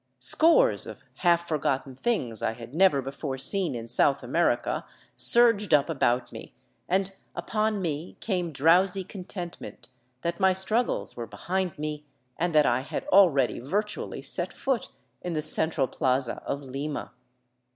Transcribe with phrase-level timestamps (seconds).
[0.17, 4.83] Scores of half forgotten things I had never before seen in South America
[5.15, 6.55] surged up about me,
[6.89, 9.89] and upon me came drowsy contentment
[10.23, 12.03] that my struggles were behind me
[12.35, 14.89] and that I had already virtually set foot
[15.21, 17.11] in the central plaza of Lima.